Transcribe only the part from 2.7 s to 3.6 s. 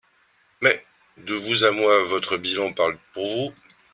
parle pour vous.